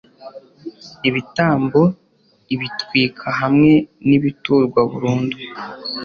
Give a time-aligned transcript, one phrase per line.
[1.09, 1.81] ibitambo
[2.53, 3.71] ibitwikwa hamwe
[4.07, 5.37] n'ibiturwa burundu